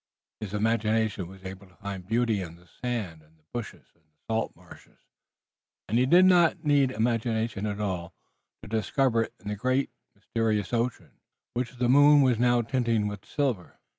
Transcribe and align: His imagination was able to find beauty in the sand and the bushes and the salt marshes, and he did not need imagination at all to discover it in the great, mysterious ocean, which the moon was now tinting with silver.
His 0.39 0.55
imagination 0.55 1.27
was 1.27 1.43
able 1.43 1.67
to 1.67 1.75
find 1.75 2.07
beauty 2.07 2.41
in 2.41 2.55
the 2.55 2.65
sand 2.65 3.21
and 3.21 3.37
the 3.37 3.43
bushes 3.53 3.85
and 3.93 4.03
the 4.03 4.23
salt 4.33 4.55
marshes, 4.55 4.97
and 5.87 5.99
he 5.99 6.07
did 6.07 6.25
not 6.25 6.63
need 6.65 6.89
imagination 6.89 7.67
at 7.67 7.79
all 7.79 8.15
to 8.63 8.67
discover 8.67 9.25
it 9.25 9.33
in 9.39 9.49
the 9.49 9.55
great, 9.55 9.91
mysterious 10.15 10.73
ocean, 10.73 11.19
which 11.53 11.73
the 11.75 11.87
moon 11.87 12.23
was 12.23 12.39
now 12.39 12.63
tinting 12.63 13.05
with 13.07 13.23
silver. 13.27 13.77